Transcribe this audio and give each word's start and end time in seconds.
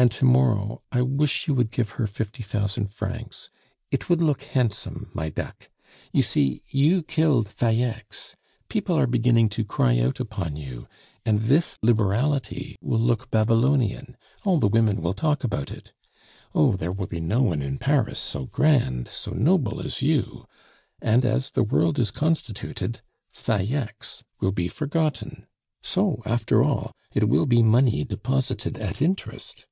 And 0.00 0.12
to 0.12 0.24
morrow 0.24 0.84
I 0.92 1.02
wish 1.02 1.48
you 1.48 1.54
would 1.54 1.72
give 1.72 1.90
her 1.98 2.06
fifty 2.06 2.40
thousand 2.44 2.92
francs 2.92 3.50
it 3.90 4.08
would 4.08 4.22
look 4.22 4.42
handsome, 4.42 5.10
my 5.12 5.28
duck. 5.28 5.68
You 6.12 6.22
see, 6.22 6.62
you 6.68 7.02
killed 7.02 7.48
Falleix; 7.48 8.36
people 8.68 8.96
are 8.96 9.08
beginning 9.08 9.48
to 9.48 9.64
cry 9.64 9.98
out 9.98 10.20
upon 10.20 10.54
you, 10.54 10.86
and 11.26 11.40
this 11.40 11.78
liberality 11.82 12.76
will 12.80 13.00
look 13.00 13.28
Babylonian 13.32 14.16
all 14.44 14.60
the 14.60 14.68
women 14.68 15.02
will 15.02 15.14
talk 15.14 15.42
about 15.42 15.72
it! 15.72 15.92
Oh! 16.54 16.76
there 16.76 16.92
will 16.92 17.08
be 17.08 17.18
no 17.18 17.42
one 17.42 17.60
in 17.60 17.76
Paris 17.76 18.20
so 18.20 18.44
grand, 18.46 19.08
so 19.08 19.32
noble 19.32 19.80
as 19.82 20.00
you; 20.00 20.46
and 21.02 21.24
as 21.24 21.50
the 21.50 21.64
world 21.64 21.98
is 21.98 22.12
constituted, 22.12 23.00
Falleix 23.32 24.22
will 24.38 24.52
be 24.52 24.68
forgotten. 24.68 25.48
So, 25.82 26.22
after 26.24 26.62
all, 26.62 26.92
it 27.14 27.28
will 27.28 27.46
be 27.46 27.62
money 27.64 28.04
deposited 28.04 28.78
at 28.78 29.02
interest." 29.02 29.66